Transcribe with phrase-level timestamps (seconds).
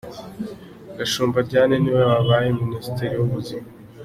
[0.97, 3.67] Gashumba Diane niwe wabaye Minisitiri y’ubuzima.